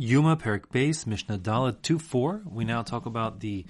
Yoma 0.00 0.40
Perek 0.40 0.70
Base 0.72 1.06
Mishnah 1.06 1.38
Dalet 1.38 1.82
2 1.82 1.98
4. 1.98 2.44
We 2.46 2.64
now 2.64 2.80
talk 2.80 3.04
about 3.04 3.40
the 3.40 3.66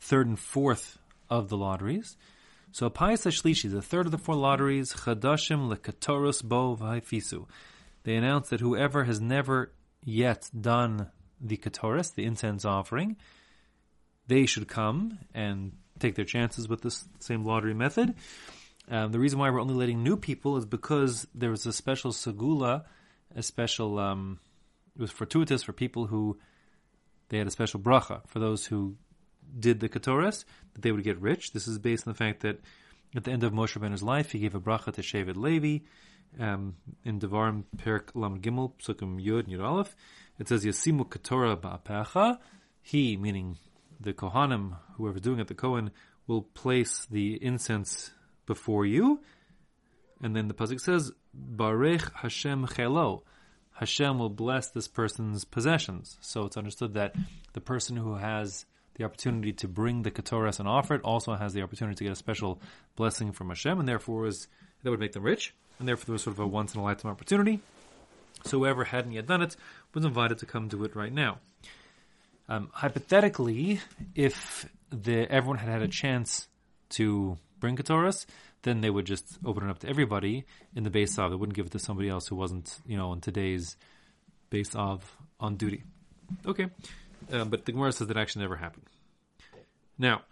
third 0.00 0.26
and 0.26 0.36
fourth 0.36 0.98
of 1.28 1.48
the 1.48 1.56
lotteries. 1.56 2.16
So 2.72 2.90
Payas 2.90 3.30
Shlishi, 3.30 3.70
the 3.70 3.80
third 3.80 4.06
of 4.06 4.10
the 4.10 4.18
four 4.18 4.34
lotteries, 4.34 4.92
Chadashim 4.92 5.72
Lekatoros 5.72 6.42
Bo 6.42 6.74
Vaifisu. 6.74 7.46
They 8.02 8.16
announce 8.16 8.48
that 8.48 8.58
whoever 8.58 9.04
has 9.04 9.20
never 9.20 9.72
yet 10.04 10.50
done 10.60 11.08
the 11.40 11.56
Ketores, 11.56 12.16
the 12.16 12.24
incense 12.24 12.64
offering, 12.64 13.16
they 14.26 14.46
should 14.46 14.66
come 14.66 15.20
and 15.32 15.70
take 16.00 16.16
their 16.16 16.24
chances 16.24 16.68
with 16.68 16.82
this 16.82 17.04
same 17.20 17.44
lottery 17.44 17.74
method. 17.74 18.16
Um, 18.90 19.12
the 19.12 19.20
reason 19.20 19.38
why 19.38 19.50
we're 19.50 19.60
only 19.60 19.74
letting 19.74 20.02
new 20.02 20.16
people 20.16 20.56
is 20.56 20.66
because 20.66 21.28
there 21.32 21.50
was 21.50 21.64
a 21.64 21.72
special 21.72 22.10
segula, 22.10 22.86
a 23.36 23.42
special, 23.44 24.00
um, 24.00 24.40
it 24.96 25.00
was 25.00 25.10
fortuitous 25.10 25.62
for 25.62 25.72
people 25.72 26.06
who 26.06 26.38
they 27.28 27.38
had 27.38 27.46
a 27.46 27.50
special 27.50 27.80
bracha 27.80 28.26
for 28.26 28.38
those 28.38 28.66
who 28.66 28.96
did 29.58 29.80
the 29.80 29.88
Ketores, 29.88 30.44
that 30.74 30.82
they 30.82 30.92
would 30.92 31.04
get 31.04 31.20
rich. 31.20 31.52
This 31.52 31.66
is 31.66 31.78
based 31.78 32.06
on 32.06 32.12
the 32.12 32.16
fact 32.16 32.40
that 32.42 32.60
at 33.14 33.24
the 33.24 33.32
end 33.32 33.42
of 33.42 33.52
Moshe 33.52 33.78
Rabbeinu's 33.78 34.02
life, 34.02 34.32
he 34.32 34.38
gave 34.38 34.54
a 34.54 34.60
bracha 34.60 34.92
to 34.92 35.02
Shevet 35.02 35.36
Levi, 35.36 35.84
um, 36.38 36.76
in 37.04 37.18
Devarim 37.18 37.64
Perek 37.76 38.10
Lam 38.14 38.40
Gimel 38.40 38.72
Psukim 38.80 39.24
Yud 39.24 39.48
Yud 39.48 39.64
Aleph. 39.64 39.96
It 40.38 40.48
says 40.48 40.64
Yasimu 40.64 41.08
Ketorah 41.08 41.56
Ba'apecha. 41.56 42.38
He, 42.82 43.16
meaning 43.16 43.58
the 43.98 44.12
Kohanim, 44.12 44.76
whoever's 44.96 45.20
doing 45.20 45.40
it, 45.40 45.48
the 45.48 45.54
Kohen, 45.54 45.90
will 46.26 46.42
place 46.42 47.06
the 47.10 47.42
incense 47.42 48.12
before 48.46 48.86
you. 48.86 49.20
And 50.22 50.36
then 50.36 50.48
the 50.48 50.54
pasuk 50.54 50.80
says, 50.80 51.12
Barech 51.36 52.12
Hashem 52.14 52.66
Chelo. 52.68 53.22
Hashem 53.80 54.18
will 54.18 54.28
bless 54.28 54.68
this 54.68 54.88
person's 54.88 55.46
possessions. 55.46 56.18
So 56.20 56.44
it's 56.44 56.58
understood 56.58 56.92
that 56.94 57.14
the 57.54 57.62
person 57.62 57.96
who 57.96 58.14
has 58.14 58.66
the 58.96 59.04
opportunity 59.04 59.54
to 59.54 59.68
bring 59.68 60.02
the 60.02 60.10
Ketores 60.10 60.60
and 60.60 60.68
offer 60.68 60.96
it 60.96 61.02
also 61.02 61.32
has 61.32 61.54
the 61.54 61.62
opportunity 61.62 61.96
to 61.96 62.04
get 62.04 62.12
a 62.12 62.16
special 62.16 62.60
blessing 62.94 63.32
from 63.32 63.48
Hashem, 63.48 63.80
and 63.80 63.88
therefore 63.88 64.26
is, 64.26 64.48
that 64.82 64.90
would 64.90 65.00
make 65.00 65.12
them 65.12 65.22
rich, 65.22 65.54
and 65.78 65.88
therefore 65.88 66.04
there 66.04 66.12
was 66.12 66.22
sort 66.22 66.36
of 66.36 66.40
a 66.40 66.46
once 66.46 66.74
in 66.74 66.80
a 66.82 66.84
lifetime 66.84 67.10
opportunity. 67.10 67.60
So 68.44 68.58
whoever 68.58 68.84
hadn't 68.84 69.12
yet 69.12 69.26
done 69.26 69.40
it 69.40 69.56
was 69.94 70.04
invited 70.04 70.36
to 70.38 70.46
come 70.46 70.68
do 70.68 70.84
it 70.84 70.94
right 70.94 71.12
now. 71.12 71.38
Um, 72.50 72.68
hypothetically, 72.74 73.80
if 74.14 74.68
the, 74.90 75.26
everyone 75.32 75.56
had 75.56 75.70
had 75.70 75.80
a 75.80 75.88
chance 75.88 76.48
to 76.90 77.38
bring 77.60 77.78
Ketores, 77.78 78.26
then 78.62 78.80
they 78.80 78.90
would 78.90 79.06
just 79.06 79.38
open 79.44 79.66
it 79.66 79.70
up 79.70 79.78
to 79.80 79.88
everybody 79.88 80.44
in 80.74 80.84
the 80.84 80.90
beis 80.90 81.18
av. 81.18 81.30
They 81.30 81.36
wouldn't 81.36 81.56
give 81.56 81.66
it 81.66 81.72
to 81.72 81.78
somebody 81.78 82.08
else 82.08 82.28
who 82.28 82.36
wasn't, 82.36 82.78
you 82.86 82.96
know, 82.96 83.12
in 83.12 83.20
today's 83.20 83.76
beis 84.50 84.74
av 84.74 85.16
on 85.38 85.56
duty. 85.56 85.84
Okay, 86.46 86.68
uh, 87.32 87.44
but 87.44 87.64
the 87.64 87.72
Gemara 87.72 87.92
says 87.92 88.08
that 88.08 88.16
actually 88.16 88.42
never 88.42 88.56
happened. 88.56 88.86
Now, 89.98 90.22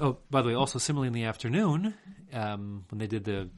oh, 0.00 0.18
by 0.30 0.42
the 0.42 0.48
way, 0.48 0.54
also 0.54 0.78
similarly 0.78 1.08
in 1.08 1.14
the 1.14 1.24
afternoon, 1.24 1.94
um, 2.32 2.84
when 2.90 2.98
they 2.98 3.06
did 3.06 3.24
the 3.24 3.50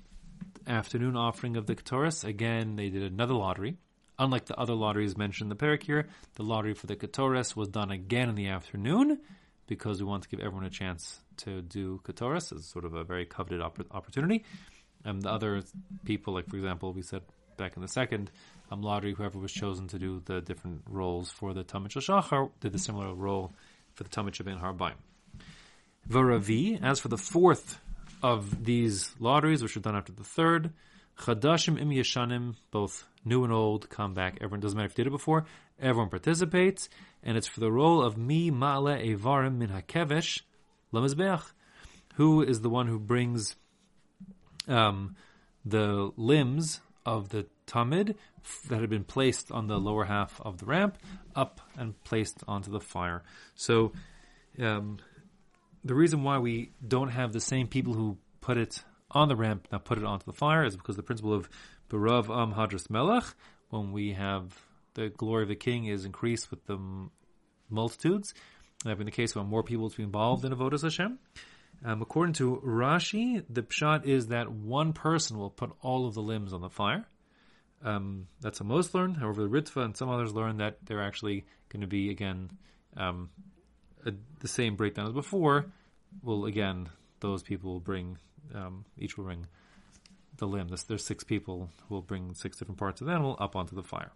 afternoon 0.67 1.17
offering 1.17 1.57
of 1.57 1.67
the 1.67 1.75
Ketores, 1.75 2.25
again 2.25 2.77
they 2.77 2.91
did 2.91 3.03
another 3.03 3.35
lottery. 3.35 3.77
Unlike 4.19 4.47
the 4.47 4.57
other 4.57 4.75
lotteries 4.75 5.17
mentioned 5.17 5.53
in 5.53 5.57
the 5.57 5.63
parak 5.63 5.83
here, 5.83 6.09
the 6.37 6.43
lottery 6.43 6.73
for 6.73 6.87
the 6.87 6.97
Ketores 6.97 7.55
was 7.55 7.69
done 7.69 7.91
again 7.91 8.31
in 8.31 8.35
the 8.35 8.49
afternoon 8.49 9.21
because 9.67 10.01
we 10.01 10.07
want 10.07 10.23
to 10.23 10.29
give 10.29 10.41
everyone 10.41 10.65
a 10.65 10.71
chance 10.71 11.21
to 11.39 11.63
do 11.63 12.01
Ketores 12.05 12.57
as 12.57 12.65
sort 12.67 12.85
of 12.85 12.95
a 12.95 13.05
very 13.05 13.27
coveted 13.27 13.61
opp- 13.61 13.87
opportunity. 13.91 14.45
And 15.05 15.23
the 15.23 15.31
other 15.31 15.63
people, 16.05 16.35
like 16.35 16.49
for 16.49 16.57
example, 16.57 16.93
we 16.93 17.03
said 17.03 17.23
back 17.57 17.77
in 17.77 17.83
the 17.83 17.89
second 17.89 18.31
um, 18.71 18.83
lottery, 18.83 19.15
whoever 19.15 19.39
was 19.39 19.53
chosen 19.53 19.89
to 19.89 19.99
do 19.99 20.23
the 20.25 20.41
different 20.41 20.83
roles 20.89 21.31
for 21.31 21.55
the 21.55 21.65
Talmud 21.65 21.93
Shachar 21.93 22.51
did 22.61 22.75
a 22.75 22.79
similar 22.79 23.15
role 23.15 23.53
for 23.95 24.05
the 24.05 24.11
Talmud 24.11 24.35
Shabbat 24.35 24.61
Harbaim. 24.61 24.95
Varavi, 26.09 26.83
as 26.83 27.01
for 27.01 27.09
the 27.09 27.19
fourth 27.19 27.79
of 28.23 28.65
these 28.65 29.15
lotteries, 29.19 29.63
which 29.63 29.77
are 29.77 29.81
done 29.81 29.97
after 29.97 30.13
the 30.13 30.25
third, 30.25 30.73
Chadashim 31.19 31.81
im 31.81 31.91
Yeshanim, 31.91 32.57
both 32.71 33.07
new 33.25 33.45
and 33.45 33.53
old, 33.53 33.89
come 33.89 34.15
back. 34.15 34.37
Everyone 34.37 34.61
doesn't 34.61 34.77
matter 34.77 34.87
if 34.87 34.93
you 34.93 35.05
did 35.05 35.09
it 35.09 35.11
before. 35.11 35.47
Everyone 35.81 36.11
participates, 36.11 36.89
and 37.23 37.37
it's 37.37 37.47
for 37.47 37.61
the 37.61 37.73
role 37.73 38.03
of 38.03 38.17
mi 38.17 38.51
ma'ale 38.51 39.17
evarim 39.17 39.57
min 39.57 39.69
hakevesh 39.69 40.43
lamizbeach, 40.93 41.53
who 42.15 42.43
is 42.43 42.61
the 42.61 42.71
one 42.71 42.87
who 42.87 42.99
brings 42.99 43.57
um, 44.69 45.17
the 45.65 46.13
limbs 46.17 46.81
of 47.05 47.31
the 47.31 47.47
tamid 47.67 48.15
that 48.69 48.81
had 48.81 48.91
been 48.91 49.05
placed 49.05 49.51
on 49.51 49.67
the 49.67 49.79
lower 49.79 50.05
half 50.05 50.41
of 50.41 50.59
the 50.59 50.67
ramp 50.67 50.99
up 51.35 51.61
and 51.77 52.03
placed 52.05 52.43
onto 52.47 52.71
the 52.71 52.81
fire. 52.81 53.23
So, 53.55 53.93
um, 54.61 54.99
the 55.85 55.95
reason 55.95 56.23
why 56.25 56.39
we 56.39 56.73
don't 56.87 57.11
have 57.11 57.33
the 57.33 57.41
same 57.41 57.69
people 57.69 57.95
who 57.95 58.19
put 58.41 58.57
it 58.57 58.83
on 59.17 59.29
the 59.29 59.37
ramp 59.37 59.69
now 59.73 59.79
put 59.79 59.99
it 59.99 60.05
onto 60.05 60.25
the 60.27 60.33
fire 60.33 60.65
is 60.65 60.77
because 60.77 60.97
the 60.97 61.03
principle 61.03 61.33
of 61.33 61.49
Barav 61.91 62.29
Am 62.31 62.53
Hadras 62.53 62.91
Melech, 62.91 63.25
when 63.71 63.93
we 63.93 64.13
have 64.13 64.55
the 64.95 65.09
glory 65.09 65.43
of 65.43 65.49
the 65.49 65.57
king 65.57 65.87
is 65.87 66.05
increased 66.05 66.51
with 66.51 66.65
the 66.67 66.79
multitudes, 67.69 68.35
that 68.85 68.99
in 68.99 69.07
the 69.07 69.11
case 69.11 69.35
when 69.35 69.47
more 69.47 69.63
people 69.63 69.91
to 69.91 69.97
be 69.97 70.03
involved 70.03 70.45
in 70.45 70.53
Avodas 70.53 70.83
Hashem. 70.83 71.19
Um, 71.85 72.03
according 72.03 72.35
to 72.35 72.61
Rashi, 72.65 73.45
the 73.49 73.63
pshat 73.63 74.07
is 74.07 74.29
that 74.29 74.51
one 74.51 74.93
person 74.93 75.39
will 75.39 75.51
put 75.51 75.73
all 75.83 76.07
of 76.07 76.15
the 76.15 76.23
limbs 76.23 76.53
on 76.53 76.61
the 76.61 76.71
fire. 76.71 77.07
Um, 77.85 78.29
that's 78.41 78.59
how 78.59 78.65
most 78.65 78.95
learn. 78.95 79.15
However, 79.15 79.43
the 79.43 79.51
Ritva 79.51 79.85
and 79.85 79.97
some 79.97 80.09
others 80.09 80.33
learn 80.33 80.59
that 80.59 80.79
they're 80.83 81.03
actually 81.03 81.45
going 81.69 81.83
to 81.83 81.87
be 81.87 82.11
again 82.11 82.51
um, 82.97 83.31
a, 84.07 84.13
the 84.41 84.49
same 84.49 84.77
breakdown 84.77 85.07
as 85.07 85.13
before. 85.13 85.67
Well, 86.23 86.47
again, 86.47 86.89
those 87.21 87.43
people 87.43 87.75
will 87.75 87.81
bring 87.81 88.19
um, 88.55 88.85
each 88.99 89.17
will 89.17 89.25
bring 89.25 89.47
the 90.39 90.47
limb. 90.47 90.69
There's, 90.69 90.85
there's 90.85 91.05
six 91.05 91.25
people 91.25 91.71
who 91.89 91.95
will 91.95 92.03
bring 92.03 92.35
six 92.35 92.59
different 92.59 92.79
parts 92.79 93.01
of 93.01 93.07
the 93.07 93.13
animal 93.13 93.37
up 93.39 93.57
onto 93.57 93.75
the 93.75 93.83
fire. 93.83 94.13